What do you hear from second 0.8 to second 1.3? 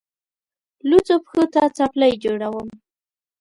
لوڅو